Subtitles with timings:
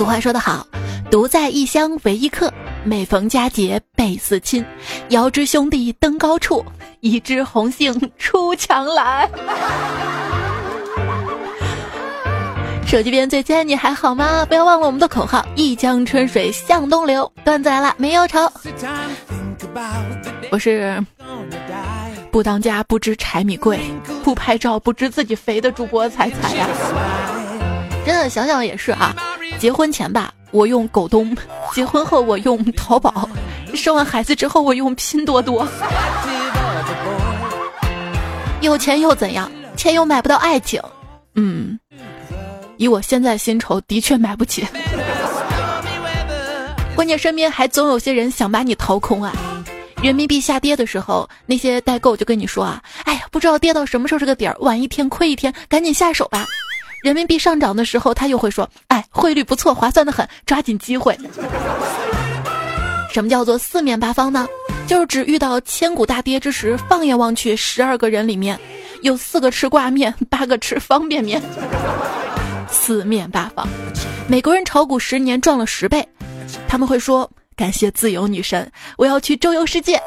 [0.00, 0.66] 俗话说得好，
[1.10, 2.50] 独在异乡为异客，
[2.84, 4.64] 每逢佳节倍思亲。
[5.10, 6.64] 遥知兄弟登高处，
[7.00, 9.28] 一枝红杏出墙来。
[12.88, 14.46] 手机边最亲，你还好吗？
[14.46, 17.30] 不要忘了我们的口号：一江春水向东流。
[17.44, 18.50] 段子来了，没忧愁。
[20.50, 21.04] 我是
[22.32, 23.78] 不当家不知柴米贵，
[24.24, 26.66] 不拍照不知自己肥的主播彩彩呀。
[28.04, 29.14] 真的想想也是啊，
[29.58, 31.34] 结婚前吧，我用狗东；
[31.74, 33.28] 结婚后我用淘宝；
[33.74, 35.66] 生完孩子之后我用拼多多。
[38.60, 39.50] 有钱又怎样？
[39.76, 40.80] 钱又买不到爱情。
[41.34, 41.78] 嗯，
[42.76, 44.66] 以我现在薪酬，的确买不起。
[46.94, 49.32] 关键身边还总有些人想把你掏空啊！
[50.02, 56.46] 人民币下跌的时候，那些代购就跟你说啊：“哎呀，不知道跌到什么时候这个底儿，晚一天亏一天，赶紧下手吧。”
[57.02, 61.16] 人民币上涨的时候，他又会说：“哎，汇率不错，划算的很，抓紧机会。”
[63.12, 64.46] 什么叫做四面八方呢？
[64.86, 68.58] 就是指遇到千古大跌之时，放眼望去，十二个人里面
[69.02, 71.40] 有四个吃挂面， 八个吃方便面。
[72.70, 73.66] 四面八方，
[74.28, 76.06] 美国人炒股十年赚了十倍，
[76.68, 80.00] 他们会说：“感谢自由女神，我要去周游世界。”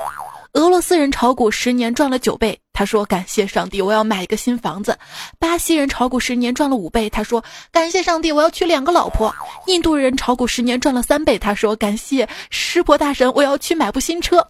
[0.53, 4.99] 俄罗斯人炒股十年赚了九倍，他说：“感谢上帝，我要买一个新房子。”
[5.39, 9.33] 巴西人炒股十年赚了五倍，他说：“感谢上帝，我要娶两个老婆。”
[9.65, 14.47] 印度人炒股十年赚了三倍，他说：“感谢湿婆大神，我要去买部新车。”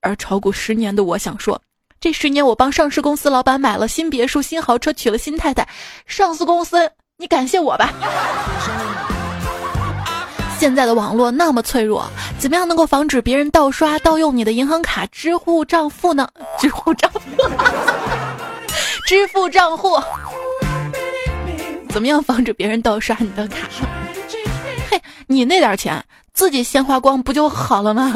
[0.00, 1.60] 而炒股十年的我想说，
[2.00, 5.68] 这十年我帮上市公司老板买了新别墅、新豪车，娶了新太太。
[6.06, 7.92] 上市公司，你感谢我吧。
[10.66, 12.04] 现在的网络那么脆弱，
[12.40, 16.28] 怎么样能够防止别人盗刷、盗用你的银行卡、支付账户呢？
[16.58, 17.20] 支付账户，
[19.06, 19.96] 支付账户，
[21.88, 23.68] 怎么样防止别人盗刷你的卡？
[24.90, 28.12] 嘿，你那点钱自己先花光不就好了吗？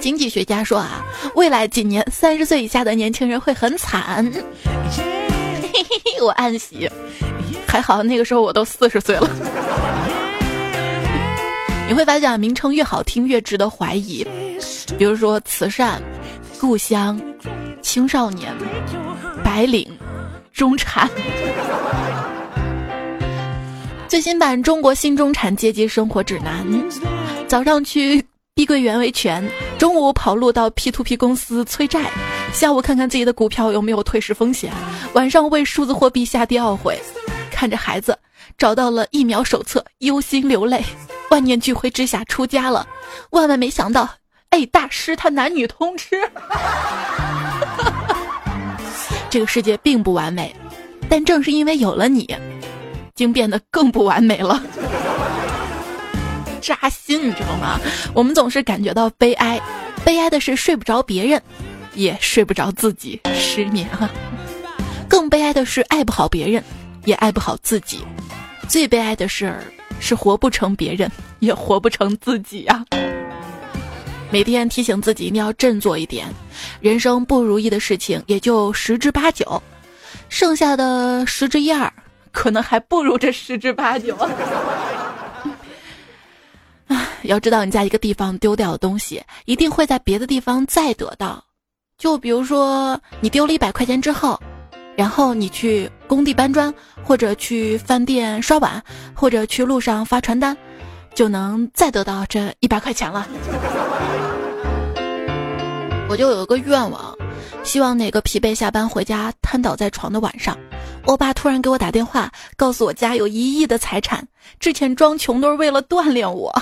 [0.00, 4.32] 经济学家说啊，未来几年三十岁以下的年轻人会很惨。
[5.72, 5.84] 嘿，
[6.22, 6.90] 我暗喜。
[7.66, 9.28] 还好那个时候我都四十岁了。
[11.88, 14.26] 你会发现名称越好听越值得怀疑，
[14.96, 16.00] 比如说慈善、
[16.60, 17.20] 故乡、
[17.82, 18.54] 青少年、
[19.44, 19.86] 白领、
[20.52, 21.08] 中产。
[24.06, 26.64] 最新版《中国新中产阶级生活指南》，
[27.46, 29.48] 早上去碧桂园维权，
[29.78, 32.10] 中午跑路到 P to P 公司催债，
[32.52, 34.72] 下午看看自己的股票有没有退市风险，
[35.14, 36.98] 晚上为数字货币下跌懊悔。
[37.50, 38.18] 看着孩子
[38.58, 40.84] 找到了疫苗手册，忧心流泪。
[41.30, 42.86] 万念俱灰之下出家了。
[43.30, 44.08] 万万没想到，
[44.50, 46.16] 哎，大师他男女通吃。
[49.30, 50.54] 这个世界并不完美，
[51.08, 52.28] 但正是因为有了你，
[53.14, 54.60] 竟变得更不完美了。
[56.60, 57.78] 扎心，你知道吗？
[58.12, 59.60] 我们总是感觉到悲哀，
[60.04, 61.40] 悲哀的是睡不着别人，
[61.94, 64.10] 也睡不着自己，失眠了。
[65.08, 66.62] 更悲哀的是爱不好别人。
[67.06, 68.00] 也爱不好自己，
[68.68, 69.64] 最悲哀的事儿
[70.00, 72.84] 是活不成别人，也活不成自己啊！
[74.30, 76.26] 每天提醒自己一定要振作一点，
[76.78, 79.62] 人生不如意的事情也就十之八九，
[80.28, 81.90] 剩下的十之一二
[82.32, 84.14] 可能还不如这十之八九。
[86.86, 91.42] 啊，要知道你在一个地方丢掉的东西，一定会在别的地方再得到。
[92.00, 94.40] 就比如说，你丢了一百块钱之后。
[94.96, 98.82] 然后你去工地搬砖，或者去饭店刷碗，
[99.14, 100.54] 或者去路上发传单，
[101.14, 103.26] 就能再得到这一百块钱了。
[106.06, 107.16] 我就有一个愿望，
[107.62, 110.54] 希望哪个疲惫下班回家瘫倒在床的晚上，
[111.06, 114.26] 我爸突然给我打电话，告诉我家有一亿的财产，
[114.58, 116.52] 之前装穷都是为了锻炼我。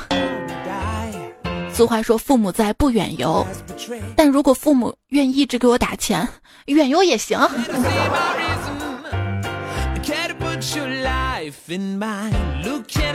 [1.79, 3.47] 俗话说父母在不远游，
[4.17, 6.27] 但如果父母愿意一直给我打钱。
[6.67, 7.39] 远游也行。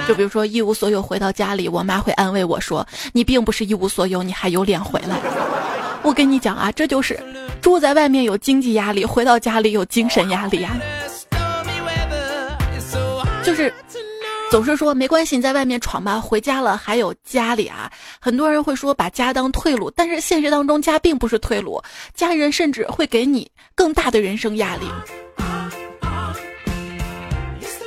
[0.07, 5.19] 就比如说一无所有回到家里，我妈会安慰我说：“你并不是一无所有，你还有脸回来。”
[6.01, 7.19] 我跟你讲啊，这就是
[7.61, 10.77] 住在外面有经济压力，回到家里有精神压力啊。
[13.43, 13.73] 就是。
[14.53, 17.91] 总是说没关系，你在外面闯吧，回家了还有家里啊。
[18.19, 21.81] 很多人会说把家当退路，但是现实当中家并不是退路，
[22.13, 24.85] 家人甚至会给你更大的人生压力。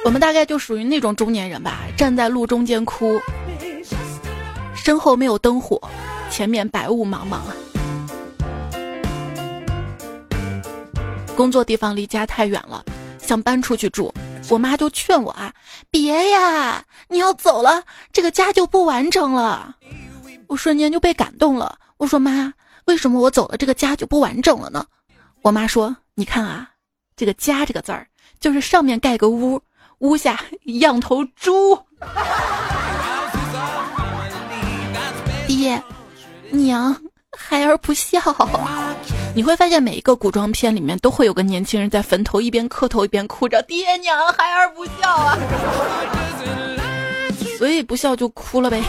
[0.05, 3.21] 我们大概就属于那种中年人吧，站在路中间哭，
[4.75, 5.81] 身后没有灯火，
[6.33, 7.55] 前面白雾茫茫啊。
[11.37, 12.85] 工作地方离家太远了，
[13.23, 14.13] 想搬出去住。
[14.49, 15.53] 我妈就劝我啊，
[15.91, 17.83] 别呀，你要走了，
[18.13, 19.75] 这个家就不完整了。
[20.47, 21.77] 我瞬间就被感动了。
[21.97, 22.53] 我说妈，
[22.85, 24.87] 为什么我走了，这个家就不完整了呢？
[25.43, 26.71] 我妈说，你看啊，
[27.17, 28.07] 这个家这个字儿，
[28.39, 29.61] 就是上面盖个屋，
[29.99, 31.77] 屋下养头猪。
[35.49, 35.83] 爹，
[36.51, 36.95] 娘，
[37.37, 38.21] 孩儿不孝。
[39.37, 45.39] 你会发现每一个古装片里面都会有个年轻人在坟头一边磕头一边哭着：“爹娘，孩儿不孝啊！”
[47.59, 48.83] 所以不孝就哭了呗。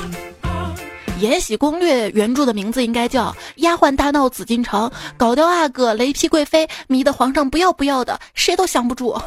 [1.20, 3.26] 《延禧攻略》原著的名字应该叫
[3.58, 9.20] 《丫鬟大闹紫禁城》，搞掉阿哥，雷劈贵妃，迷得皇上不要不要的，谁都降不住。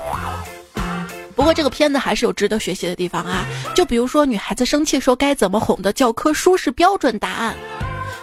[1.37, 3.44] 不过这个片子还是有值得学习的地方啊，
[3.75, 7.55] 就比如说女孩子生气时候该怎么哄的教科书是标准答案。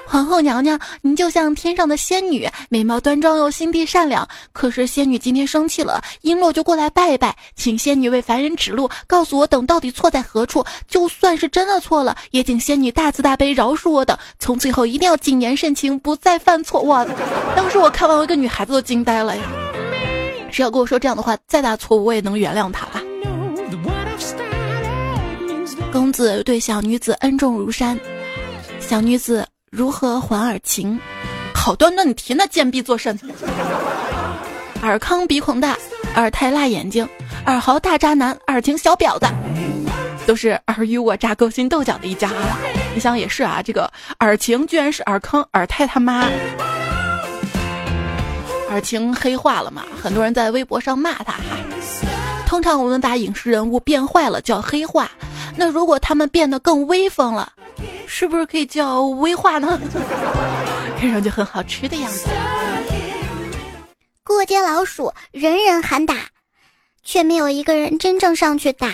[0.09, 4.25] 皇后娘娘，您就像天上的仙女，美貌端庄又心地善良。
[4.53, 10.63] 可是仙女今天生气了，璎珞就过来拜一拜，请仙女为凡人指路，告诉我等到底错在何处。
[10.87, 16.81] 就算是真的错了，也请仙女大慈大悲饶恕我等，从此以后一定要谨言慎行，不再犯错。
[16.83, 17.05] 哇！
[17.53, 19.43] 当时我看完，我一个女孩子都惊呆了呀。
[20.49, 23.03] 谁要跟我说这样的话，再大错误我也能原谅他吧。
[25.91, 27.99] 公子对小女子恩重如山，
[28.79, 29.45] 小女子。
[29.77, 30.99] 如何还尔情？
[31.53, 33.15] 好端端你提那贱婢作甚？
[34.81, 35.77] 尔康鼻孔大，
[36.15, 37.07] 尔泰辣眼睛，
[37.45, 39.27] 尔豪大渣男，尔晴小婊子，
[40.25, 42.57] 都是尔虞我诈、勾心斗角的一家啊。
[42.95, 43.87] 你想也是啊，这个
[44.17, 46.27] 尔晴居然是尔康、尔泰他妈。
[48.71, 49.83] 尔晴黑化了嘛？
[50.01, 51.39] 很多人在微博上骂他哈。
[52.47, 55.11] 通常我们把影视人物变坏了叫黑化，
[55.57, 57.51] 那如果他们变得更威风了？
[58.05, 59.79] 是不是可以叫威化呢？
[60.99, 62.27] 看上去很好吃的样子。
[64.23, 66.15] 过街老鼠，人人喊打，
[67.03, 68.89] 却没有一个人真正上去打。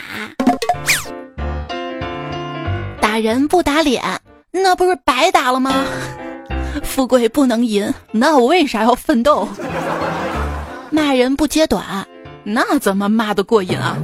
[2.99, 4.01] 打人不打脸，
[4.51, 5.85] 那不是白打了吗？
[6.83, 9.47] 富贵不能淫，那我为啥要奋斗？
[10.89, 12.07] 骂人不揭短，
[12.43, 13.97] 那怎么骂得过瘾啊？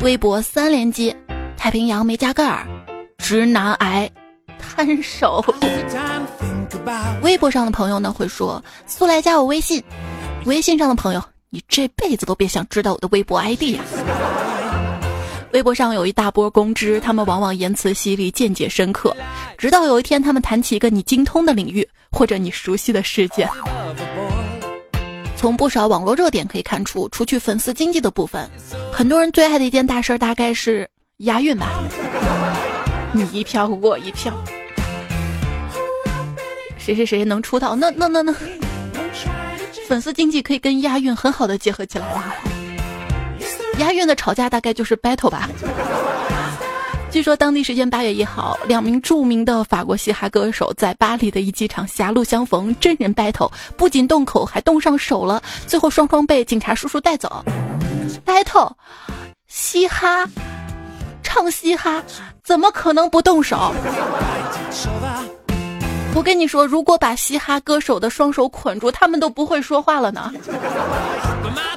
[0.00, 1.14] 微博三连击，
[1.56, 2.64] 太平洋没加盖儿。
[3.18, 4.08] 直男癌，
[4.56, 5.44] 摊手。
[7.20, 9.82] 微博上的朋友呢会说：“速来加我微信。”
[10.46, 13.82] 微信上的朋友，你这辈子都别想知道我的微博 ID 呀。
[15.52, 19.16] 微博上有一大波公知，他们往往言辞犀利，见解深刻。
[19.56, 23.48] 直到有一天，他们谈起一个你精通的领域或者你熟悉的事件。
[25.38, 28.50] 从不少网络热点可以看出，除去粉丝经济的部分，
[28.92, 31.80] 很多人最爱的一件大事大概是押韵吧。
[33.12, 34.34] 你一票我一票，
[36.76, 37.76] 谁谁谁能出道？
[37.76, 38.34] 那那那那，
[39.86, 42.34] 粉丝经济可以跟押韵很好的结合起来了。
[43.78, 45.48] 押韵的吵架大概就是 battle 吧。
[47.10, 57.44] 据说当地时间八月一号，两名著名的法国嘻哈歌手在巴黎的一机场狭路相逢，真人 battle，不仅动口还动上手了，最后双双被警察叔叔带走。
[58.26, 58.72] battle，
[59.46, 60.28] 嘻哈。
[61.22, 62.02] 唱嘻哈
[62.42, 63.72] 怎么可能不动手？
[66.14, 70.32] 我跟你说，如果把嘻哈歌手的双手捆住，他们都不会说话了呢。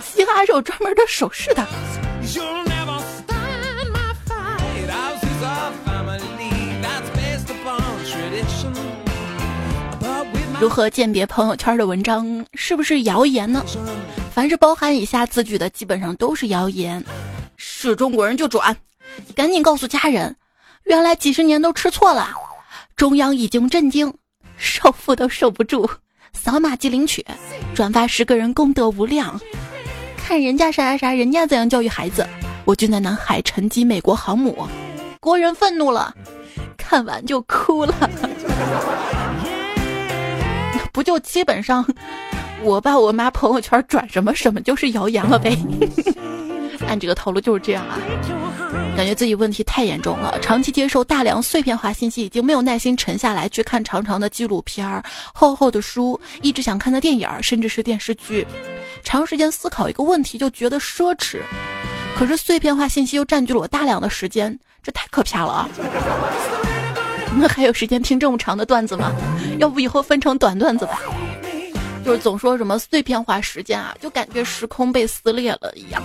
[0.02, 1.66] 嘻哈是有专门的手势的。
[10.62, 13.66] 如何鉴别朋友圈的文章是不是谣言呢？
[14.32, 17.04] 凡是包含以下字句的，基本上都是谣言。
[17.58, 18.78] 是中国人就转。
[19.36, 20.36] 赶紧告诉家人，
[20.84, 22.30] 原来几十年都吃错了。
[22.96, 24.14] 中央已经震惊，
[24.56, 25.90] 首富都受不住。
[26.32, 27.26] 扫码即领取，
[27.74, 29.42] 转发十个人功德无量。
[30.16, 32.24] 看人家啥啥啥，人家怎样教育孩子？
[32.66, 34.68] 我军在南海沉击美国航母，
[35.20, 36.14] 国人愤怒了，
[36.78, 37.96] 看完就哭了。
[40.92, 41.86] 不就基本上，
[42.64, 45.58] 我爸我妈朋友圈转什么什么就是谣言了呗？
[46.88, 47.98] 按这个套路就是这样啊。
[48.98, 55.02] 感觉自己问题太严重了，长期接受大量碎片化信息，已经没有耐心沉下来去看长长的纪录片儿、
[55.34, 58.46] 厚厚的书，一直想看的电影，甚至是电视剧。
[59.04, 61.40] 长时间思考一个问题就觉得奢侈，
[62.18, 65.70] 可是碎片化信息又占据了我大量的时间，这太可怕了啊！
[67.40, 69.12] 那还有时间听这么长的段子吗？
[69.60, 71.00] 要不以后分成短段子吧？
[72.06, 76.02] 就是总说什么碎片化时间啊，就感觉时空被撕裂了一样。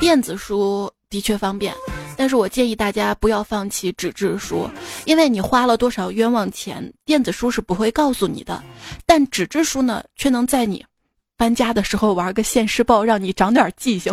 [0.00, 0.90] 电子书。
[1.08, 1.72] 的确方便，
[2.16, 4.68] 但是我建议大家不要放弃纸质书，
[5.04, 8.60] 因为你花了多少冤枉钱，电子书是不会告诉你的，
[9.06, 10.84] 但纸质书呢，却能在你
[11.36, 14.12] 搬家的时候玩个现世报，让你长点记性。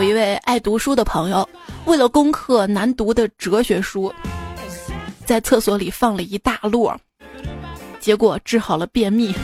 [0.00, 1.46] 有一位爱读书的朋友，
[1.84, 4.10] 为了攻克难读的哲学书，
[5.26, 6.96] 在厕所里放了一大摞，
[8.00, 9.34] 结果治好了便秘。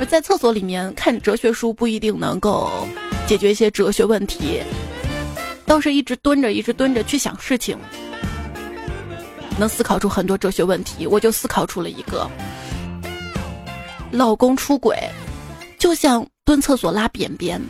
[0.00, 2.70] 而在厕所里面看哲学书不一定能够
[3.26, 4.62] 解决一些哲学问题，
[5.66, 7.76] 倒是一直蹲着，一直蹲着去想事情，
[9.58, 11.06] 能思考出很多哲学问题。
[11.06, 12.26] 我就思考出了一个：
[14.10, 14.96] 老公出轨，
[15.78, 17.60] 就像蹲厕所拉便便。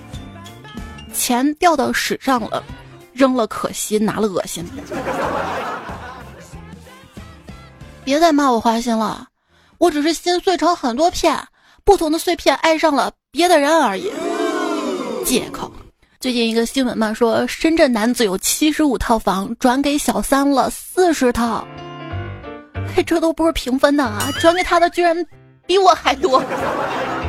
[1.14, 2.62] 钱掉到屎上了，
[3.12, 4.62] 扔了可惜，拿了恶心。
[8.04, 9.28] 别再骂我花心了，
[9.78, 11.38] 我只是心碎成很多片，
[11.84, 14.12] 不同的碎片爱上了别的人而已。
[15.24, 15.72] 借口。
[16.20, 21.66] 最近一个新闻嘛，说深圳男子有七十五套房转给小三了四十套，
[23.06, 25.16] 这都不是平分的啊，转给他的居然
[25.66, 26.42] 比我还多，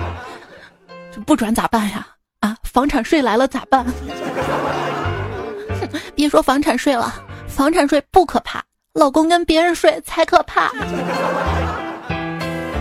[1.26, 2.08] 不转咋办呀？
[2.40, 3.86] 啊房产税来了咋办？
[6.16, 7.14] 别说房产税了，
[7.48, 8.64] 房产税不可怕，
[8.94, 10.72] 老公跟别人睡才可怕。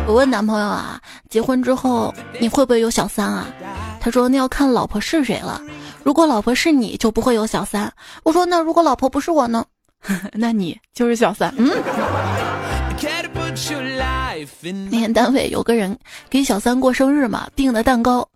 [0.06, 3.46] 我问男朋友啊，结婚之后你会不会有小三啊？
[4.00, 5.61] 他说那要看老婆是谁了。
[6.02, 7.90] 如果老婆是你，就不会有小三。
[8.23, 9.64] 我说那如果老婆不是我呢？
[10.34, 11.52] 那你就是小三。
[11.56, 11.70] 嗯。
[14.90, 18.28] 那天单位有个人给小三过生日嘛，订的蛋糕，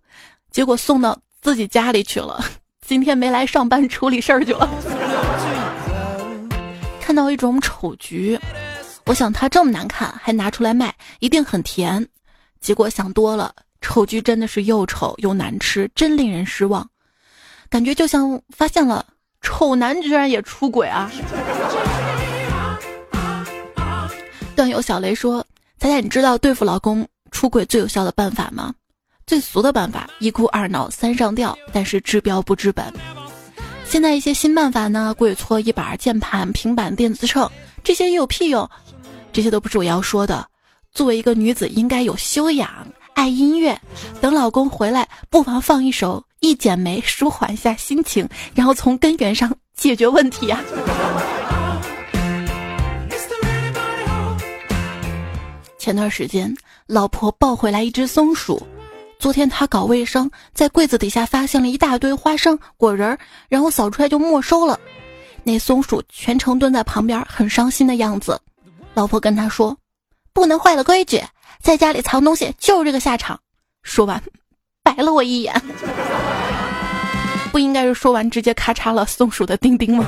[0.51, 1.17] 结果送到。
[1.41, 2.43] 自己家里去了，
[2.85, 4.69] 今天没来上班处理事儿去了。
[6.99, 8.37] 看到一种丑橘，
[9.05, 12.05] 我想它这么难看还拿出来卖，一定很甜。
[12.59, 16.85] 结果想多了，丑橘真的是又丑又难吃，真令人失望。
[17.69, 19.05] 感觉就像发现了
[19.39, 21.09] 丑男居然也出轨啊！
[24.57, 25.41] 段友小雷说
[25.79, 28.73] ：“彩彩，你知道对付老公出轨最有效的办法吗？”
[29.29, 32.91] 最俗的办法，一哭二闹三上吊，但是治标不治本。
[33.85, 37.47] 现在一些新办法呢，跪搓衣板、键盘、平板电子秤，
[37.83, 38.67] 这些有屁用？
[39.31, 40.43] 这些都不是我要说的。
[40.91, 42.67] 作为一个女子，应该有修养，
[43.13, 43.79] 爱音乐。
[44.19, 50.59] 等老公回来，不妨放一首《一剪梅》，舒缓一下心情，然后从根源上解决问题啊。
[55.77, 56.51] 前段时间，
[56.87, 58.65] 老婆抱回来一只松鼠。
[59.19, 64.79] 昨天他搞卫生，在柜子底下发现了一大堆花生果仁儿，然后扫出来就没收了。
[65.43, 68.39] 那松鼠全程蹲在旁边，很伤心的样子。
[68.93, 69.77] 老婆跟他说
[70.31, 71.21] ：“不能坏了规矩，
[71.61, 73.37] 在家里藏东西就是这个下场。”
[73.83, 74.23] 说完，
[74.83, 75.53] 白了我一眼。
[77.51, 80.07] 不应该是说完直接咔嚓了松鼠的钉钉吗？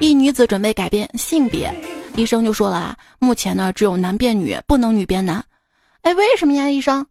[0.00, 1.74] 一女子准备改变性别，
[2.14, 5.42] 医生就说了啊，目前呢只有男变女，不能女变男。
[6.02, 7.06] 哎，为什么呀，医生？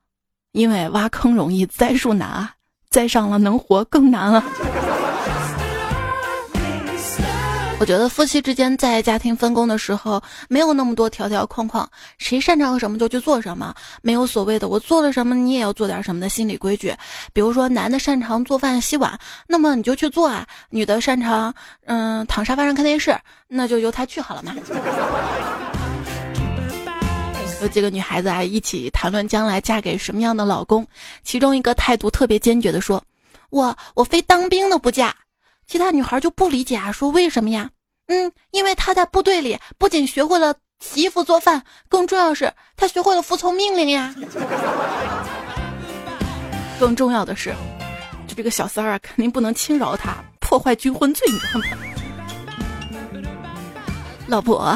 [0.52, 2.52] 因为挖坑容易栽树难啊，
[2.90, 4.44] 栽上了能活更难啊。
[7.80, 16.94] 我觉得夫妻之间在家庭分工的时候，没有那么多条条框框，谁擅长什么就去做什么，没有所谓的我做了什么你也要做点什么的心理规矩。
[17.32, 19.18] 比如说，男的擅长做饭洗碗，
[19.48, 21.54] 那么你就去做啊；女的擅长
[21.86, 23.18] 嗯躺沙发上看电视，
[23.48, 24.54] 那就由他去好了嘛。
[27.62, 30.86] 有几个女孩子啊，一起谈论将来嫁给什么样的老公。
[31.24, 33.04] 其中一个态度特别坚决的说
[33.52, 35.16] ：“我我非当兵的不嫁。”
[35.68, 37.70] 其他女孩就不理解啊，说：“为什么呀？”
[38.10, 44.14] 嗯，因为他在部队里不仅学会了洗衣服做饭，更重要是他学会了服从命令呀。
[46.80, 47.54] 更重要的是，
[48.28, 51.66] 就这个小三儿啊，肯定不能轻饶他，破坏军婚罪，你知道吗？
[54.26, 54.76] 老婆，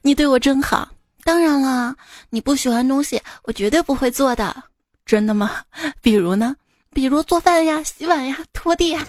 [0.00, 0.88] 你对我真好。
[1.24, 1.96] 当然了，
[2.30, 4.54] 你不喜欢东西，我绝对不会做的。
[5.06, 5.62] 真的吗？
[6.02, 6.54] 比如呢？
[6.92, 9.04] 比如做饭呀、洗碗呀、拖地呀。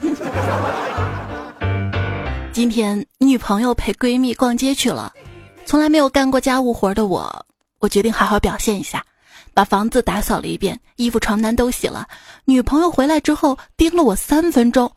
[2.52, 5.14] 今天女朋友陪闺蜜逛街去了，
[5.66, 7.46] 从来没有干过家务活的我，
[7.80, 9.06] 我决定好好表现一下，
[9.54, 12.08] 把房子打扫了一遍，衣服床单都洗了。
[12.46, 14.92] 女朋友回来之后盯了我三分钟，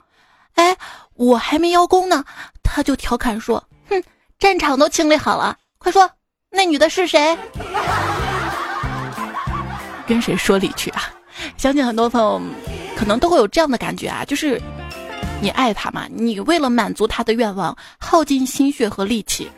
[0.54, 0.76] 哎，
[1.14, 2.24] 我还没邀功呢，
[2.62, 4.02] 她就调侃说：“哼，
[4.38, 6.10] 战场都清理好了，快说。”
[6.50, 7.36] 那女的是谁？
[10.06, 11.02] 跟谁说理去啊？
[11.56, 12.40] 相信很多朋友
[12.96, 14.60] 可能都会有这样的感觉啊，就是
[15.40, 19.50] 你爱他嘛，你为了满足他的愿望，耗尽心血和力气，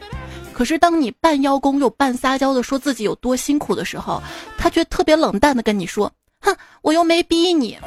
[0.52, 4.20] 可是当你半邀功又半撒娇的说自己有多辛苦的时候，
[4.58, 6.10] 他却特别冷淡的跟你说
[6.42, 7.78] ：“哼，我又没逼你。”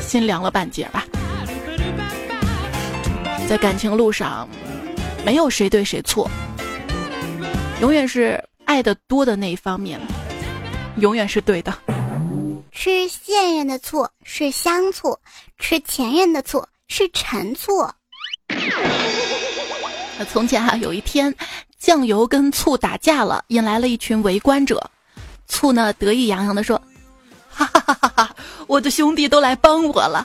[0.00, 1.04] 心凉了半截吧。
[3.48, 4.48] 在感情路上。
[5.24, 6.28] 没有谁对谁错，
[7.82, 10.00] 永远是爱的多的那一方面，
[10.98, 11.76] 永远是对的。
[12.70, 15.18] 吃现任的醋是香醋，
[15.58, 17.84] 吃前任的醋是陈醋。
[20.30, 21.34] 从前啊，有一天，
[21.76, 24.88] 酱油跟醋打架了，引来了一群围观者。
[25.48, 26.80] 醋呢得意洋洋地说
[27.50, 28.36] ：“哈哈哈哈哈，
[28.68, 30.24] 我的兄弟都来帮我了。”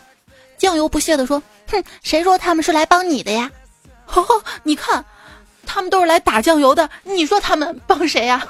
[0.59, 3.49] 酱油不屑地说：“哼，谁说他们是来帮你的呀？
[4.13, 4.23] 哦，
[4.61, 5.03] 你看，
[5.77, 8.43] 他们都是来打酱油的，你说他们帮谁呀？”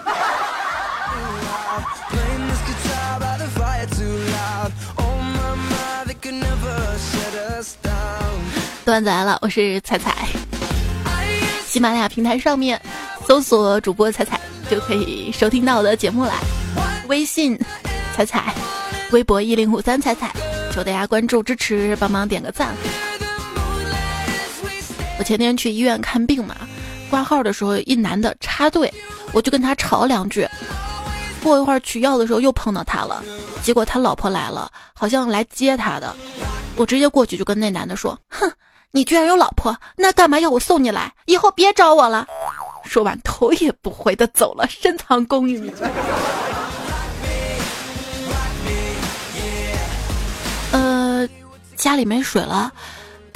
[8.85, 10.25] 段子来了，我是彩彩。
[11.65, 12.81] 喜马拉雅平台上面
[13.27, 14.39] 搜索主播彩彩
[14.71, 16.35] 就可以收听到我的节目啦。
[17.09, 17.59] 微信
[18.15, 18.55] 彩彩，
[19.11, 20.31] 微博一零五三彩彩，
[20.73, 22.69] 求大家关注支持，帮忙点个赞。
[25.19, 26.55] 我前天去医院看病嘛，
[27.09, 28.93] 挂号的时候一男的插队，
[29.31, 30.47] 我就跟他吵两句。
[31.43, 33.23] 过一会儿取药的时候又碰到他了，
[33.63, 36.15] 结果他老婆来了，好像来接他的。
[36.75, 38.51] 我直接过去就跟那男的说：“哼。”
[38.91, 41.13] 你居然有老婆，那干嘛要我送你来？
[41.25, 42.25] 以后别找我了。
[42.85, 45.73] 说完，头也不回的走了，深藏功与名。
[50.71, 51.27] 呃，
[51.75, 52.71] 家里没水了，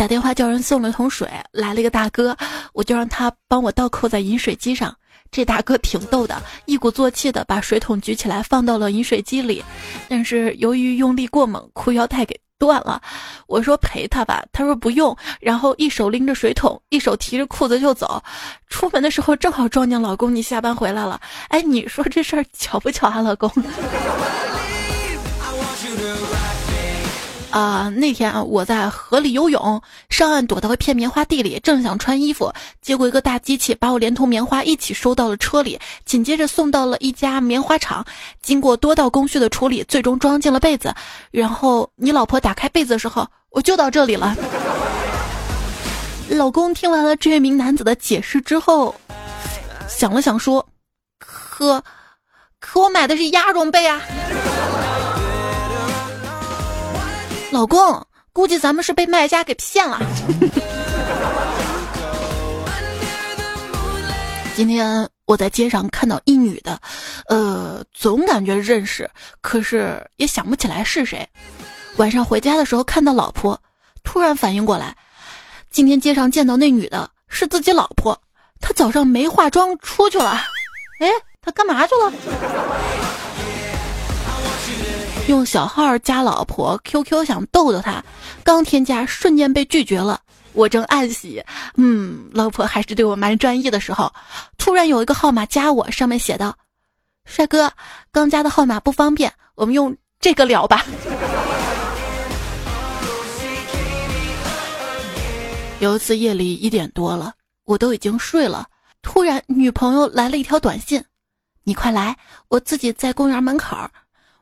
[0.02, 2.36] 打电话叫人送了桶水，来了一个大哥，
[2.74, 4.92] 我就让他帮我倒扣在饮水机上。
[5.30, 9.64] 这大哥挺逗的，一鼓作气的把水桶举起来放到了饮水机里，
[10.10, 12.36] 但是由于用力过猛，裤腰带给。
[12.58, 13.02] 断了，
[13.48, 18.24] 我说陪他吧，他说不用，然后一手拎着水桶，一手提着裤子就走。
[18.70, 23.52] 出门的时候正好撞见老公你下班回来了，哎，你说这事儿巧不巧啊，老公？
[27.52, 38.06] 啊，那天啊，我在河里游泳，上岸躲到一片棉花地里，正想穿衣服，结果一个大机器把我连同棉花一起收到了车里，紧接着送到了一家棉花厂，
[38.42, 40.94] 经过多道工序的处理，最终装进了被子。
[41.30, 44.34] 然后你老婆打开被子的时候，我就到这里了。
[46.30, 48.96] 老公听完了这名男子的解释之后，
[49.90, 50.66] 想了想说
[51.20, 51.84] ：“可，
[52.62, 54.02] 可我买的是鸭绒被啊。”
[57.52, 60.00] 老公，估计咱们是被卖家给骗了。
[64.56, 66.80] 今天我在街上看到一女的，
[67.28, 69.10] 呃，总感觉认识，
[69.42, 71.28] 可是也想不起来是谁。
[71.98, 73.62] 晚上回家的时候看到老婆，
[74.02, 74.96] 突然反应过来，
[75.70, 78.18] 今天街上见到那女的是自己老婆，
[78.62, 80.40] 她早上没化妆出去了。
[81.02, 81.10] 哎，
[81.42, 82.14] 她干嘛去了？
[85.32, 88.04] 用小号加老婆 QQ 想逗逗她，
[88.44, 90.20] 刚添加瞬间被拒绝了。
[90.52, 91.42] 我正暗喜，
[91.78, 94.12] 嗯，老婆还是对我蛮专一的时候，
[94.58, 96.54] 突然有一个号码加我，上面写道
[97.24, 97.72] ：“帅哥，
[98.12, 100.86] 刚加的号码不方便，我们用这个聊吧。”
[105.80, 107.32] 有一次夜里一点多了，
[107.64, 108.68] 我都已经睡了，
[109.02, 111.02] 突然女朋友来了一条短信
[111.64, 112.18] ：“你快来，
[112.50, 113.78] 我自己在公园门口。”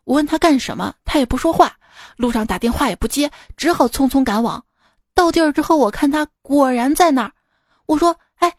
[0.10, 1.72] 我问他干什么，他也不说话，
[2.18, 4.66] 路上打电话也不接，只好匆匆赶往。
[5.14, 7.32] 到地儿之后，我看他果然在那儿。
[7.86, 8.52] 我说：“哎，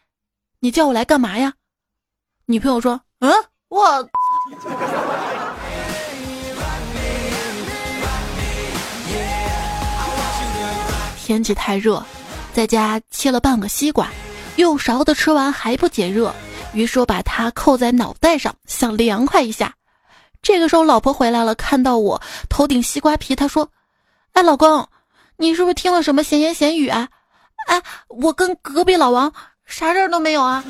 [0.60, 1.52] 你叫我来干嘛呀？”
[2.46, 3.32] 女朋友说：“嗯，
[3.68, 4.08] 我。”
[11.18, 12.00] 天气太热，
[12.52, 14.08] 在家切了半个西瓜，
[14.54, 16.32] 用勺子吃完还不解热，
[16.74, 19.74] 于是我把它扣在脑袋上，想凉快一下。
[20.42, 23.68] 这个时候，老婆回来了，看到我头顶西瓜皮，她说
[24.32, 24.88] ：“哎，老公，
[25.36, 27.08] 你是不是听了什么闲言闲语啊？
[27.68, 29.32] 哎，我跟隔壁老王
[29.66, 30.64] 啥事儿都没有啊。”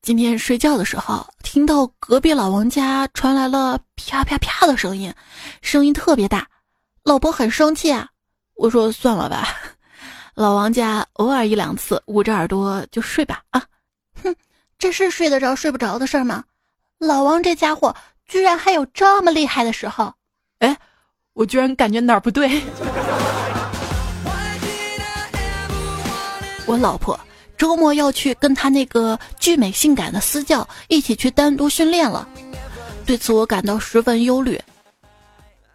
[0.00, 5.14] 今天睡觉的时候，听到隔壁老王家传来了啪啪啪的声音，
[5.60, 6.46] 声音特别大，
[7.04, 8.08] 老婆很生气啊。
[8.54, 9.48] 我说：“算了吧，
[10.34, 13.62] 老王家偶尔一两次，捂着耳朵就睡吧。”啊，
[14.22, 14.34] 哼，
[14.78, 16.42] 这是睡得着睡不着的事儿吗？
[17.02, 17.92] 老王这家伙
[18.26, 20.14] 居然还有这么厉害的时候，
[20.60, 20.76] 哎，
[21.32, 22.62] 我居然感觉哪儿不对。
[26.64, 27.18] 我老婆
[27.58, 32.26] 周末要去跟她那个巨美性感的私教一起去单独训练了，
[33.04, 34.58] 对此我感到十分忧虑。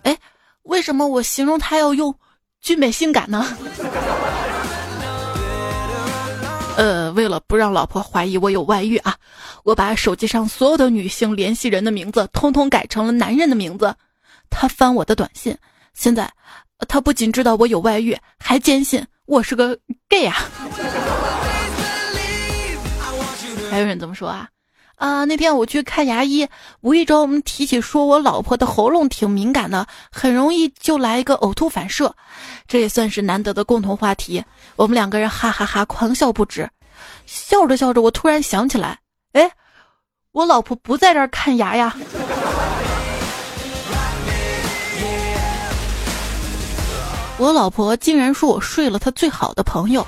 [0.03, 0.17] 哎，
[0.63, 2.15] 为什么我形容她要用
[2.61, 3.45] 巨美性感呢？
[6.77, 9.15] 呃，为了不让老婆怀疑我有外遇啊，
[9.63, 13.95] 我把手机上所有的女性联系人的名字通通改成了男人的名字。
[14.47, 15.57] 他翻我的短信，
[15.95, 16.31] 现在
[16.87, 19.75] 他不仅知道我有外遇，还坚信我是个
[20.07, 20.35] gay 啊。
[23.71, 24.47] 还有人怎么说啊？
[24.97, 26.47] 啊，那天我去看牙医，
[26.81, 32.15] 无意中提起说我老婆的喉咙挺敏感的，很容易就来一个呕吐反射，
[32.67, 34.43] 这也算是难得的共同话题。
[34.75, 36.67] 我们两个人哈哈哈狂笑不止。
[37.27, 38.97] 笑着笑着，我突然想起来，
[39.33, 39.51] 哎，
[40.31, 41.95] 我老婆不在这儿看牙呀。
[47.37, 50.03] 我老婆竟然说我睡了她最好的朋友，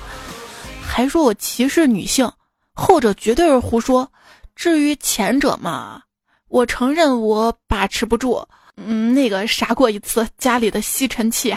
[0.82, 2.28] 还说我歧视女性，
[2.74, 4.10] 后者绝对是胡说。
[4.60, 6.02] 至于前者嘛，
[6.48, 8.44] 我承认我把持不住，
[8.76, 11.56] 嗯，那个杀过一次家里的吸尘器，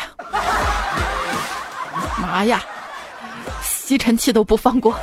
[2.21, 2.63] 妈呀，
[3.61, 4.97] 吸尘器都不放过。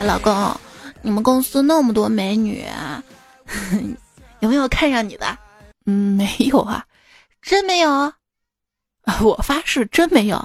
[0.00, 0.60] 老公，
[1.00, 2.66] 你们公司那么多美女，
[4.42, 5.38] 有没有看上你的？
[5.86, 6.84] 嗯，没有啊，
[7.40, 8.12] 真没有。
[9.22, 10.38] 我发誓真没有。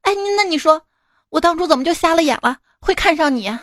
[0.00, 0.84] 哎，那你说。
[1.32, 2.58] 我当初怎么就瞎了眼了？
[2.78, 3.48] 会看上你？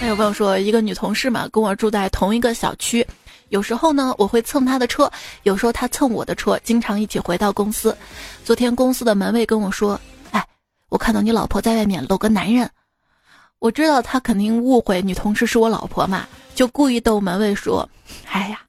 [0.00, 3.06] 那有朋友说，一个女同事嘛，跟我住在同一个小区，
[3.50, 5.08] 有时候呢，我会蹭她的车，
[5.44, 7.96] 有时候她蹭我的车，经常一起回到公司。
[8.44, 10.00] 昨天公司的门卫跟我说
[10.32, 10.44] ：“哎，
[10.88, 12.68] 我看到你老婆在外面搂个男人。”
[13.60, 17.88] 我知道他肯定误会女同事是我老婆嘛，就故意逗门卫说
[18.32, 18.62] ：“哎呀。”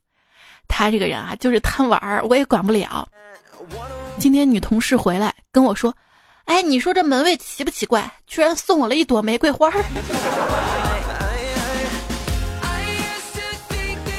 [0.70, 3.06] 他这个人啊，就是贪玩儿，我也管不了。
[4.18, 5.94] 今天女同事回来跟我说
[6.46, 8.10] ：“哎，你说这门卫奇不奇怪？
[8.28, 9.70] 居然送我了一朵玫瑰花。”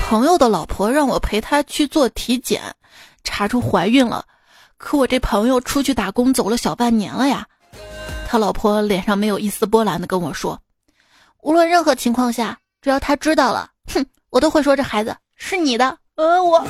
[0.06, 2.60] 朋友的老婆让我陪他去做体检，
[3.24, 4.24] 查出怀孕了。
[4.76, 7.46] 可我这朋友出去打工走了小半年了呀。
[8.28, 10.60] 他老婆脸上没有一丝波澜的跟我说
[11.40, 16.66] ：“无论任何情况下，只要他知道了，哼，我都会说这孩子是你的。”呃，我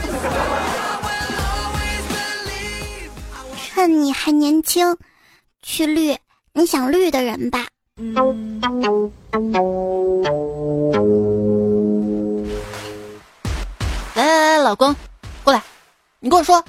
[3.57, 4.97] 趁你还年轻，
[5.63, 6.17] 去绿
[6.53, 7.67] 你想绿的人吧。
[14.15, 14.95] 来来来，老公，
[15.43, 15.63] 过来，
[16.21, 16.63] 你跟我说，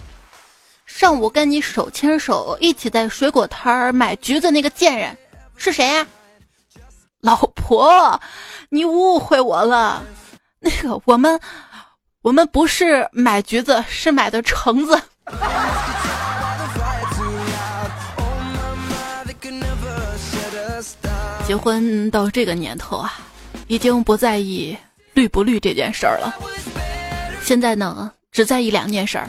[0.86, 5.16] 上午跟你手牵手一起在水果摊儿买橘子那个贱人
[5.56, 6.08] 是谁呀？
[7.20, 8.20] 老婆，
[8.70, 10.02] 你误会我了，
[10.60, 11.40] 那个我们。
[12.22, 15.02] 我们不是买橘子，是买的橙子。
[21.48, 23.14] 结婚到这个年头啊，
[23.66, 24.78] 已经不在意
[25.14, 26.36] 绿不绿这件事儿了。
[27.44, 29.28] 现在呢，只在意两件事儿：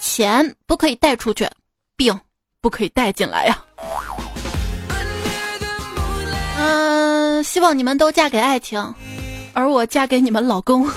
[0.00, 1.50] 钱不可以带出去，
[1.96, 2.16] 病
[2.60, 3.58] 不可以带进来呀。
[6.58, 8.94] 嗯，希望你们都嫁给爱情，
[9.52, 10.88] 而我嫁给你们老公。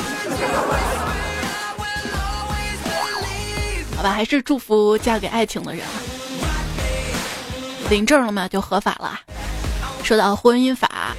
[3.95, 5.85] 好吧，还是祝福嫁给爱情的人。
[7.89, 9.19] 领证了嘛，就合法了。
[10.03, 11.15] 说到婚姻法，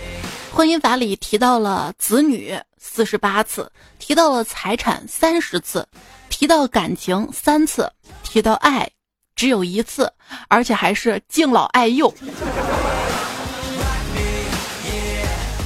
[0.53, 5.87] 婚姻法里提到了子女四十八次，提到了财产三十次，
[6.29, 7.91] 提到感情三次，
[8.23, 8.91] 提到爱
[9.35, 10.13] 只有一次，
[10.49, 12.13] 而且还是敬老爱幼。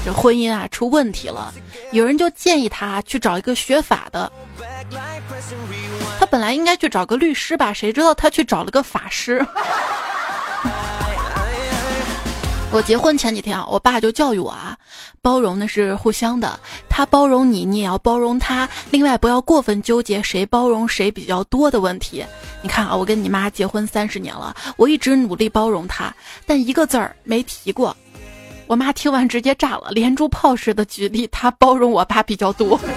[0.05, 1.53] 这婚姻啊出问题了，
[1.93, 4.31] 有人就建议他去找一个学法的。
[6.19, 9.45] 他本来应该去找个律师吧，谁知道他去找了个法师。
[12.73, 14.77] 我结婚前几天啊，我爸就教育我啊，
[15.21, 16.59] 包容那是互相的，
[16.89, 18.69] 他包容你，你也要包容他。
[18.91, 22.25] 另外，不要过分纠结谁包容谁比较多的问题。
[22.63, 26.15] 你看啊，我跟你妈结婚三十年了，我一直努力包容她，
[26.47, 27.95] 但一个字儿没提过。
[28.70, 32.78] 我妈听完直接炸了，连珠炮似的举例，她包容我爸比较多。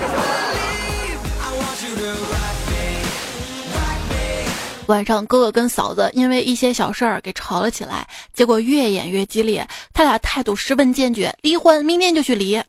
[4.86, 12.62] 晚上哥哥跟嫂子因为一些小事儿给吵了起来，结果越演越激烈，他俩态度十分坚决，离婚，明天就去离。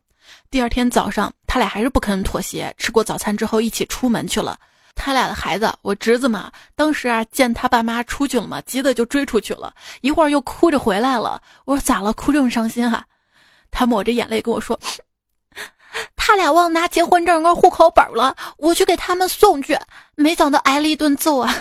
[0.50, 4.58] 第二天早上，他俩还是不肯妥协，吃过早餐之后一起出门去了。
[4.94, 11.42] 他俩的孩子，我侄子嘛，当时啊见他爸妈出去了嘛，急的就追出去了，一会儿又哭着回来了。
[11.64, 12.12] 我说咋了？
[12.12, 13.04] 哭这么伤心啊？
[13.70, 14.78] 他抹着眼泪跟我说，
[16.16, 19.78] 他俩忘拿结婚证跟户口本了，我去给他们送去，
[20.14, 21.54] 没想到挨了一顿揍啊。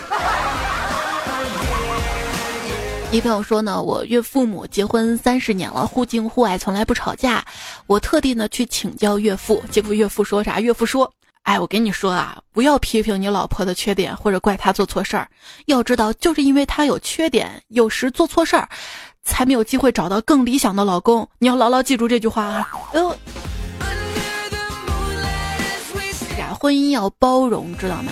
[3.12, 7.44] 一朋友说呢，我岳父母结婚三十年了，互敬互爱，从来不吵架。
[7.86, 10.60] 我特地呢去请教岳父，结果岳父说啥？
[10.60, 11.12] 岳父说。
[11.44, 15.28] 哎，我跟你说啊，不要批评你老婆的缺点，或者怪她做错事儿。
[15.66, 18.66] 要知道，就是因为她有缺点，有时做错事儿，
[19.22, 21.28] 才没有机会找到更理想的老公。
[21.38, 22.70] 你要牢牢记住这句话啊！
[22.92, 23.16] 呃，
[26.58, 28.10] 婚姻要包容，知道吗？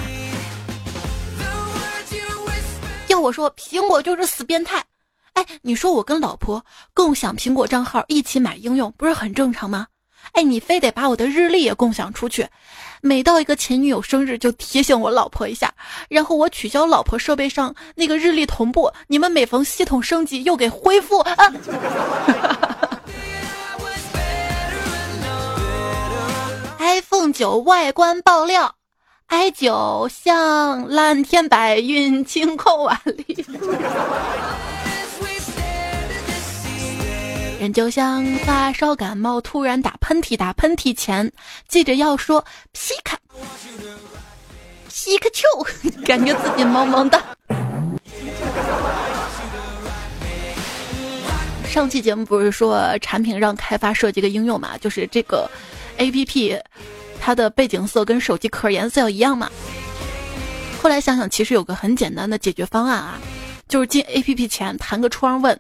[3.08, 4.84] 要我说，苹果就是死变态。
[5.32, 9.86] 哎，你说我跟老婆共享苹果账号，一起买应用，不是很正常吗？
[10.32, 12.48] 哎，你非得把我的日历也共享出去，
[13.02, 15.74] 每到一个前女友生日就提醒我老婆一下，
[16.08, 21.36] 然后我取消老婆设备上那个日历同步，你们每逢系统升级又给恢复啊。
[26.78, 28.74] iPhone 九外观爆料
[29.28, 33.44] ，i 九像蓝天白云，晴空万里。
[37.62, 41.30] 人就像发烧感冒，突然打喷嚏，打喷嚏前
[41.68, 43.16] 记着要说皮卡
[44.88, 45.46] 皮卡丘，
[46.02, 47.22] 感觉自己萌萌的。
[51.68, 54.76] 上期节目不是说产品让开发设计个应用嘛？
[54.78, 55.48] 就是这个
[55.98, 56.58] A P P，
[57.20, 59.48] 它的背景色跟手机壳颜色要一样嘛？
[60.82, 63.20] 后来想想，其实有个很简单的解决方案啊，
[63.68, 65.56] 就是进 A P P 前弹个窗问。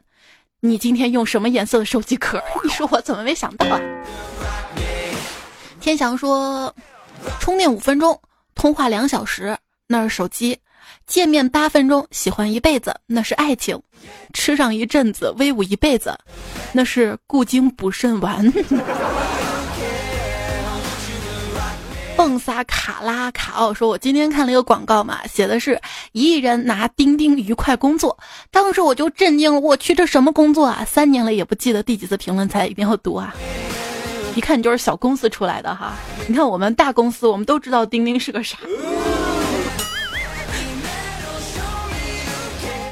[0.64, 2.40] 你今天用什么颜色的手机壳？
[2.62, 3.80] 你说我怎么没想到啊？
[5.80, 6.72] 天翔说，
[7.40, 8.16] 充电五分钟，
[8.54, 10.54] 通话两小时，那是手机；
[11.04, 13.76] 见面八分钟，喜欢一辈子，那是爱情；
[14.32, 16.16] 吃上一阵子，威武一辈子，
[16.72, 18.48] 那是固精补肾丸。
[22.16, 25.80] 蹦撒卡拉卡奥说：“我今天看了一个广告嘛，写的是
[26.12, 28.18] 一亿人拿钉钉愉快工作。
[28.50, 30.84] 当时我就震惊了，我去，这什么工作啊？
[30.86, 33.34] 三年了也不记得第几次评论才一定要读啊！
[34.34, 35.94] 一看你就是小公司出来的哈。
[36.28, 38.58] 你看我们大公司，我们都知道钉钉是个啥。”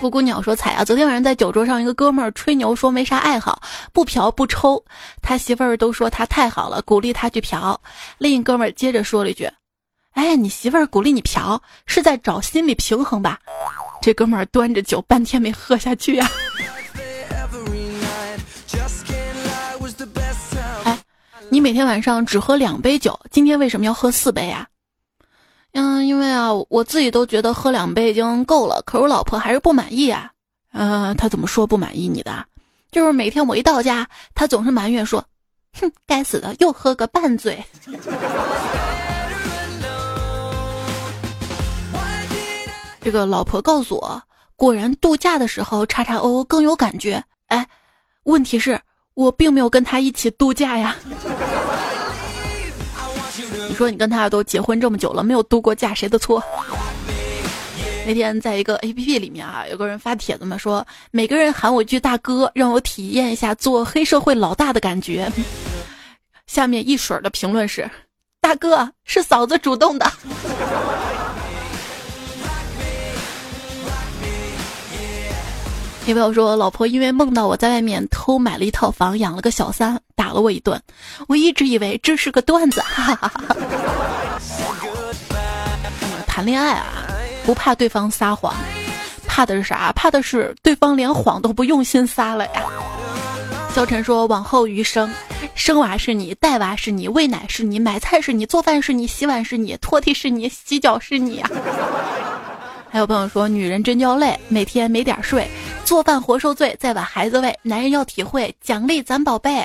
[0.01, 3.61] 布谷鸟说：“彩啊，昨天晚上在酒桌上，一个哥们儿吹牛说没啥爱好，
[3.93, 4.83] 不嫖不抽。
[5.21, 7.79] 他媳妇儿都说他太好了，鼓励他去嫖。
[8.17, 9.47] 另一哥们儿接着说了一句
[10.17, 13.39] ：‘哎，你媳妇儿鼓励你嫖，是在找心理平衡吧？’
[14.01, 16.31] 这哥们儿端着酒半天没喝下去呀。
[20.85, 20.99] 哎，
[21.51, 24.67] 你每天晚上只喝两杯酒，今天为什么要喝四杯呀？”
[25.73, 30.31] 嗯，因为啊，我自己都觉得喝两杯已经够了，可是我老婆还是不满意啊。
[30.73, 32.45] 呃，她怎么说不满意你的？
[32.91, 35.25] 就是每天我一到家，她总是埋怨说
[35.81, 37.65] ：“哼，该死的，又喝个半醉。
[43.01, 44.21] ”这个老婆告诉我，
[44.57, 47.25] 果然度假的时候叉叉 O 更有感觉。
[47.47, 47.67] 哎，
[48.25, 48.81] 问题是，
[49.15, 50.97] 我并没有跟他一起度假呀。
[53.81, 56.43] 说你跟他都结婚这么久了，没有度过假，谁的错？
[58.07, 65.33] 那天在一个 A P P 里面啊，有个人发帖子嘛，说每个人喊我一句大哥，让我体验一下做黑社会老大的感觉。
[66.47, 67.91] 下面一水的评论是：
[68.39, 70.13] 大哥是嫂子主动的。
[76.07, 80.81] 女朋友说：“老婆因为梦到我在外面偷买了一套房，养了个小三，打了我一顿。
[81.29, 83.57] 我一直以为这是个段子，哈哈哈哈。
[86.27, 86.87] 谈恋爱啊，
[87.45, 88.53] 不怕对方撒谎，
[89.27, 89.93] 怕的是啥？
[89.93, 92.63] 怕的是对方连谎都不用心撒了呀。”
[93.73, 95.13] 萧晨说：“往后余生，
[95.55, 101.51] 生娃是你，带娃是你，喂奶是你，买菜是你，做饭是你，洗碗是你，拖地是你，洗脚是你啊。
[102.93, 105.49] ”还有朋友说，女人真叫累，每天没点睡，
[105.91, 107.53] 做饭活受罪，再把孩子喂。
[107.63, 109.61] 男人要体会，奖励咱宝贝。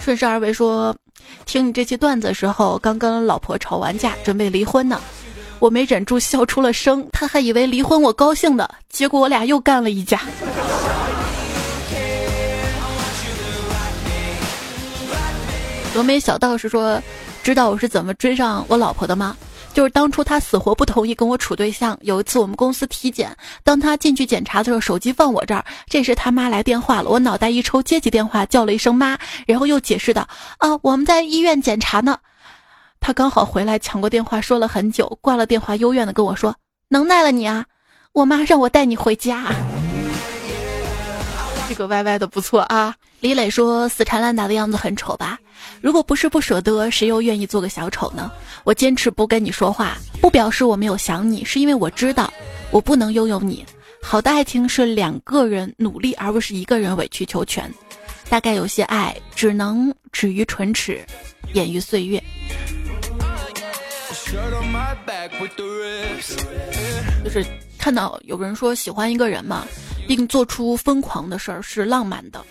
[0.00, 0.94] 顺势而为说，
[1.44, 5.00] 听你这期段子的时候，刚跟老婆吵完架，准备离婚呢，
[5.58, 7.04] 我没忍住笑出了声。
[7.12, 10.20] 他还以为离婚我高兴的，结果我俩又干了一架。
[15.96, 17.02] 峨眉小道士说，
[17.42, 19.36] 知道我是怎么追上我老婆的吗？
[19.76, 21.98] 就是当初他死活不同意跟我处对象。
[22.00, 25.62] 有一次我们公司体检，当他进去检查的时候，手机放我这儿。
[25.86, 32.16] 这时他妈来电话了，我脑袋一抽，接起电话叫了一声妈，然后又解释道：“啊，我们在医院检查呢。”
[33.00, 36.56] 他刚好回来抢过电话，说了很久，挂了电话，幽怨的跟我说
[36.88, 37.66] ：“能耐了你啊，
[38.14, 39.44] 我妈让我带你回家。”
[41.68, 42.94] 这个歪歪的不错啊。
[43.20, 45.38] 李磊说：“死缠烂打的样子很丑吧？”
[45.80, 48.30] 如果不是不舍得，谁又愿意做个小丑呢？
[48.64, 52.32] 我坚持不跟你说话，不表示我没有想你，是因为我知道
[52.70, 53.64] 我不能拥有你。
[54.02, 57.72] 好的爱情是两个人努力，而不是一个人委曲求全。
[58.28, 61.04] 大概有些爱只能止于唇齿，
[61.54, 62.22] 掩于岁月。
[67.24, 67.44] 就是
[67.86, 69.64] 看到有人说喜欢一个人嘛，
[70.08, 72.44] 并做出疯狂的事儿是浪漫的，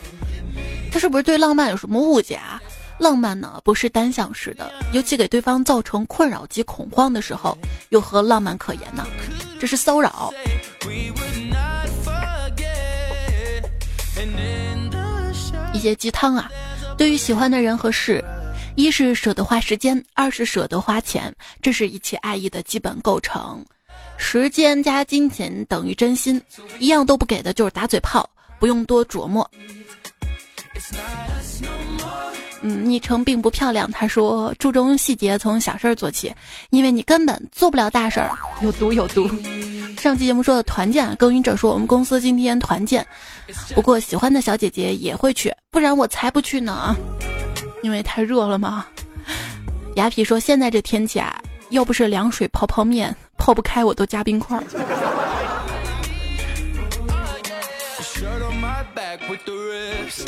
[0.90, 2.58] 他是不是对浪漫有什么误解啊？
[3.00, 7.58] 浪漫呢不是单向式的，尤其给对方造成困扰及恐慌的时候，
[7.90, 9.06] 有何浪漫可言呢？
[9.60, 10.32] 这是骚扰。
[15.74, 16.50] 一些鸡汤啊，
[16.98, 18.24] 对于喜欢的人和事，
[18.78, 23.62] 一是舍得花时间，二是舍得花钱，这是一切爱意的基本构成。
[24.18, 26.42] 时间加金钱等于真心，
[26.80, 28.28] 一样都不给的就是打嘴炮，
[28.60, 29.50] 不用多琢磨。
[32.62, 33.90] 嗯，昵称并不漂亮。
[33.92, 36.34] 他说：“注重细节，从小事儿做起，
[36.72, 38.32] 因为你根本做不了大事儿。”
[38.64, 39.30] 有毒有毒。
[40.00, 43.06] 上期节目说的团建，耕耘者说我们公司今天团建，
[43.76, 46.96] 不过喜欢的小姐姐也会去，不然我才不去呢。
[47.84, 48.86] 因为太热了嘛？
[49.96, 54.60] 雅痞说：“现在这天气啊，要不是凉水泡泡面泡不开，我都加冰块。”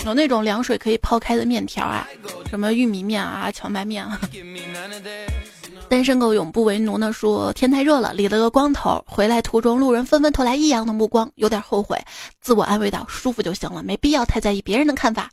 [0.05, 2.07] 有那种凉水可以泡开的面条啊，
[2.47, 4.19] 什么玉米面啊、荞麦面啊。
[5.89, 11.99] 单身狗永不为奴呢，说天太热了，理了个光头，回来途中路人纷纷投来异样的目光，有点后悔，
[12.39, 15.31] 自我安慰道：舒服就行了，没必要太在意别人的看法。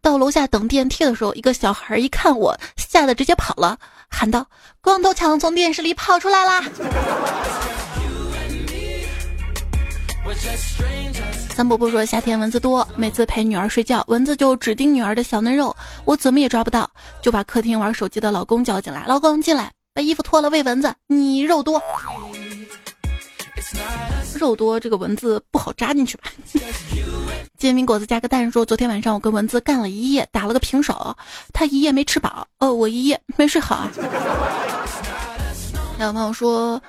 [0.00, 3.76] 到楼下等电梯的时候，一个小孩一看我，吓得直接跑了，
[4.12, 4.46] 喊道
[4.80, 6.62] ：“光头强从电视里跑出来啦！”
[11.48, 16.88] 三伯伯说夏天蚊子多，每次陪女儿睡觉，蚊子就只叮女儿的小嫩肉，我怎么也抓不到，
[17.20, 21.82] 就把客厅玩手机的老公叫进来，老公进来，把衣服脱了喂蚊子，你肉多，
[24.38, 26.24] 肉多这个蚊子不好扎进去吧？
[27.58, 31.16] 煎饼果子加个蛋说，昨天晚上我跟蚊子干了一夜，打了个平手，
[31.52, 33.90] 他一夜没吃饱，哦，我一夜没睡好啊。
[35.98, 36.82] 还有朋友说。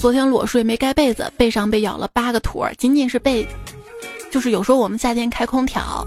[0.00, 3.46] 昨天裸睡没盖被子，背上被咬了八个坨，仅仅是被，
[4.28, 6.04] 就是有时候我们夏天开空调，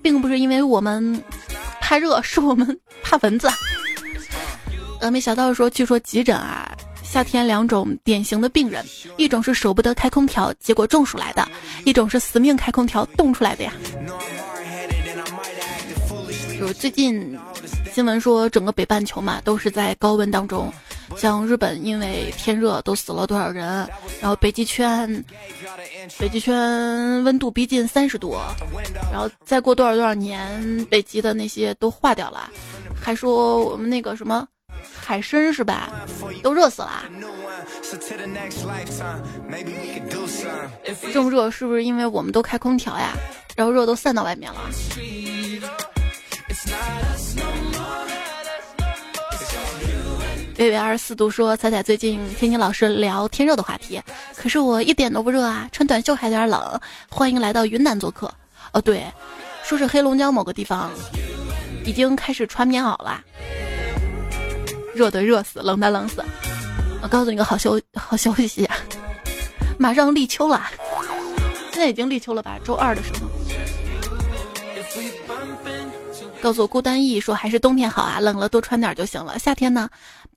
[0.00, 1.20] 并不是因为我们
[1.80, 3.48] 怕热，是我们怕蚊子。
[5.00, 6.70] 呃，没想到说，据说急诊啊，
[7.10, 8.84] 夏天两种典型的病人，
[9.16, 11.42] 一种是舍不得开空调，结果中暑来的；
[11.86, 13.72] 一种是死命开空调冻出来的呀。
[16.60, 17.38] 就是最近
[17.94, 20.70] 新闻说，整个北半球嘛，都是在高温当中。
[21.16, 23.66] 像日本因为天热都死了多少人，
[24.20, 25.24] 然后北极圈，
[26.18, 28.36] 北极圈温度逼近三十度，
[29.10, 32.50] 然后再过多少多少年，北极的那些都化掉了，
[33.00, 34.46] 还说我们那个什么
[35.00, 35.90] 海参是吧，
[36.42, 37.02] 都热死了。
[41.12, 43.14] 这么热是不是因为我们都开空调呀？
[43.56, 44.60] 然后热都散到外面了。
[50.58, 54.02] 微微二十四度说：“彩彩最近听你老师聊天热的话题，
[54.36, 56.80] 可是我一点都不热啊，穿短袖还有点冷。
[57.08, 58.30] 欢迎来到云南做客。
[58.72, 59.04] 哦，对，
[59.62, 60.90] 说是黑龙江某个地方
[61.84, 63.22] 已经开始穿棉袄了，
[64.98, 66.24] 热的热死，冷的冷死。
[67.00, 68.68] 我告诉你个好消好消息，
[69.78, 70.66] 马上立秋了，
[71.70, 72.58] 现在已经立秋了吧？
[72.64, 73.20] 周二的时候。”
[76.42, 79.38] 告诉我孤单意说还是冬天好啊，冷了多穿点就行了。
[79.38, 79.88] 夏天呢，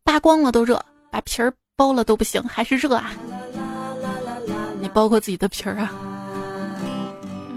[0.04, 0.80] 扒光了都热，
[1.12, 3.12] 把皮儿剥了都不行，还是热啊。
[4.80, 5.92] 你包括自己的皮儿啊，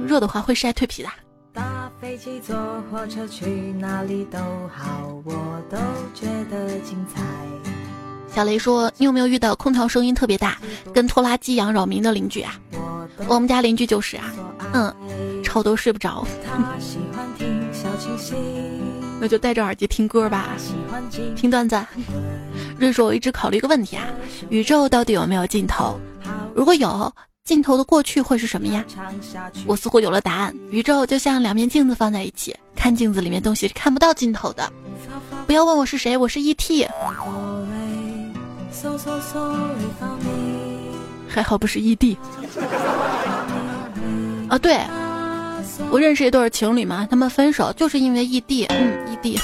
[0.07, 1.09] 热的话会晒蜕皮的。
[1.55, 2.57] 搭飞机坐
[2.91, 3.47] 火车去
[3.79, 4.39] 哪里都
[4.75, 5.79] 好，我都
[6.13, 7.23] 觉得精彩。
[8.29, 10.59] 小雷说：“你有没有遇到空调声音特别大，
[10.93, 12.59] 跟拖拉机一样扰民的邻居啊？”
[13.29, 14.35] 我们家邻居就是啊，
[14.73, 14.93] 嗯，
[15.45, 16.27] 吵都睡不着。
[19.21, 20.49] 那就戴着耳机听歌吧，
[21.37, 21.81] 听段子。
[22.77, 24.09] 瑞说：“我一直考虑一个问题啊，
[24.51, 25.97] 宇宙到底有没有尽头？
[26.53, 27.15] 如果有，
[27.45, 28.83] 尽头的过去会是什么呀？”
[29.67, 34.73] 我似乎有了答案，宇宙就像两面镜子放在一起，看镜子里面东西是看不到尽头的。
[35.47, 36.89] 不要问我是谁，我是 ET。
[41.29, 42.17] 还好不是异地。
[44.49, 44.81] 啊，对。
[45.91, 49.39] 我认识一对情侣嘛，他们分手就是因为异地，嗯，异地。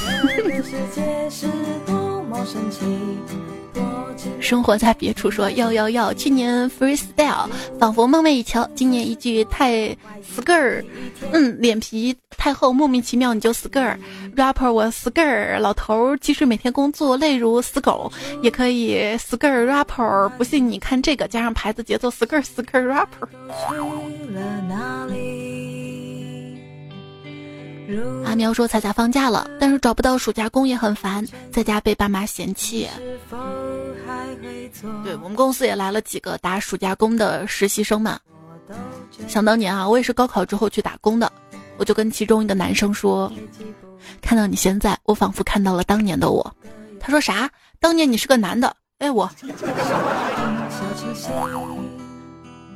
[4.41, 6.13] 生活在别处，说要要要。
[6.15, 7.49] 去年 freestyle
[7.79, 9.97] 仿佛梦寐以求，今年一句太
[10.37, 10.85] skr，
[11.33, 13.97] 嗯，脸皮太厚，莫名其妙你就 skr。
[14.37, 18.11] rapper 我 skr，老头即使每天工作累如死狗，
[18.43, 20.29] 也可以 skr rapper。
[20.31, 23.29] 不信你看这个，加上牌子节奏 skr skr rapper。
[28.25, 32.89] 阿喵说：“彩彩放假了，但是找不到暑假工也很烦，在家被爸妈嫌弃。”
[35.05, 38.19] 对我们公司也来了几个打暑假工的实习生嘛。
[39.27, 41.31] 想当年啊，我也是高考之后去打工的，
[41.77, 43.31] 我就跟其中一个男生说
[44.23, 46.55] ：“看到你现在，我仿佛看到了当年的我。
[47.01, 47.51] 他说啥？
[47.81, 48.75] 当年你是个男的？
[48.99, 49.29] 哎，我。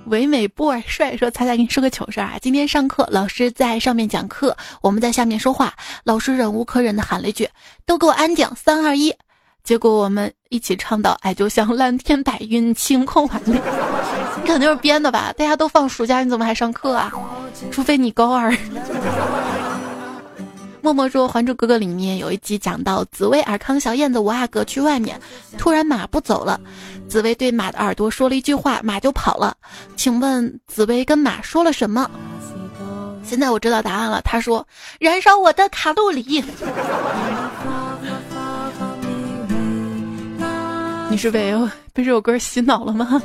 [0.07, 2.35] 唯美 boy 帅说：“猜猜，给你说个糗事啊！
[2.41, 5.73] 今天上课，老师在上面讲课，我们在下面说话，
[6.05, 7.49] 老师忍无可忍的喊了一句
[7.87, 9.15] ：‘都给我安静！’三二一，
[9.63, 13.53] 结果我们一起唱到：‘哎就像蓝天白云，晴空万里。’
[14.43, 15.33] 你肯定是编的吧？
[15.37, 17.11] 大家都放暑假，你怎么还上课啊？
[17.71, 18.55] 除非你高二。”
[20.85, 25.19] 默默说，《还珠格格》里面有一集讲到紫薇、尔康、小燕子五阿哥去外面，
[25.57, 26.61] 突然马不走了，
[27.09, 29.57] 紫薇对马的耳朵说了一句话，马就跑了。
[29.97, 32.11] 请问紫薇跟马说了什么？
[33.25, 34.69] 现在我知道答案了，他说
[35.01, 36.45] ：“燃烧我的卡路里。”
[41.09, 41.55] 你是被
[41.95, 43.23] 被这首歌洗脑了吗？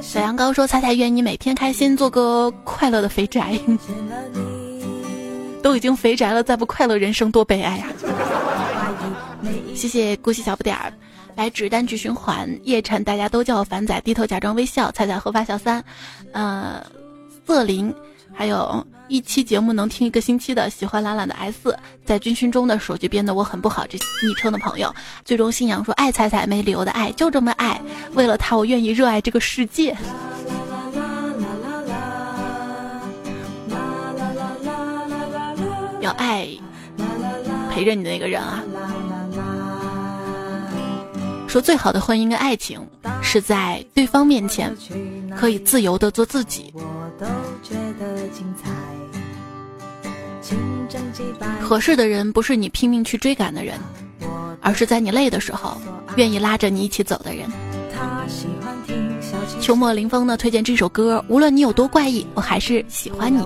[0.00, 3.58] 小羊羔说：“彩彩愿你每天开心，做个快乐的肥宅。”
[5.62, 7.86] 都已经肥宅了，再不快乐，人生多悲哀呀！
[9.74, 10.92] 谢谢姑息小不点儿，
[11.34, 15.84] 白纸单曲循环，叶晨大家都叫我凡仔，低头假装微笑，彩彩合法小三，
[16.32, 16.84] 呃，
[17.46, 17.92] 瑟林，
[18.38, 27.82] 还有一期节目能听一个星期的，喜欢懒懒的 S，在军训中的手机编的我很不好，这昵称的朋友，最终信仰说爱彩彩没理由的爱，就这么爱，
[28.14, 29.96] 为了他我愿意热爱这个世界。
[36.00, 36.46] 要爱
[37.72, 38.62] 陪着你的那个人啊，
[41.48, 42.86] 说最好的婚姻跟爱情
[43.20, 44.72] 是在对方面前
[45.36, 46.80] 可以自由的做自己我
[47.18, 47.26] 都
[47.64, 47.87] 觉。
[51.60, 53.78] 合适的人不是你拼命去追赶的人，
[54.60, 55.76] 而是在你累的时候
[56.16, 57.46] 愿意拉着你一起走的人。
[59.60, 63.42] 秋末临风呢，推荐这首歌，无论你有多怪异，我还是喜欢你。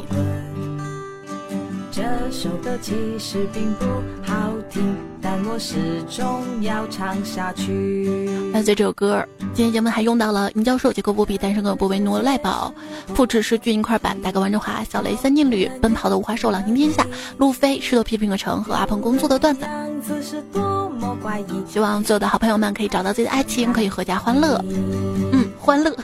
[1.90, 3.84] 这首歌其实并不
[4.22, 8.28] 好听，但我始终要唱下去。
[8.52, 12.74] 伴随这首歌，今天节目还用到了倪教授、杰克不比、单身狗不为奴、赖宝、
[13.14, 17.06] 富士是俊一块板、大哥王中华、小雷三金旅、奔跑的五花兽、朗听天下、
[17.38, 19.64] 路飞、石头批评个城和阿鹏工作的段子。
[21.68, 24.62] 希望所有的好朋友们可以找到自己的爱情，可以阖家欢乐。
[25.32, 25.96] 嗯，欢乐。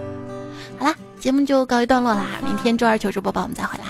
[0.78, 3.84] 好啦，节目就告一段落啦，明天周二糗事播报我们再回来。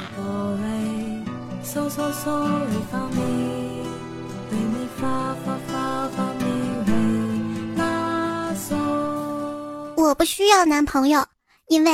[9.98, 11.26] 我不需要男朋友
[11.66, 11.90] 因为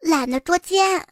[0.00, 1.06] 懒得捉奸。